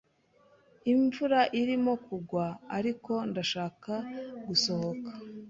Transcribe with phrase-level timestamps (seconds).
[0.93, 2.45] Imvura irimo kugwa,
[2.77, 3.93] ariko ndashaka
[4.47, 5.09] gusohoka.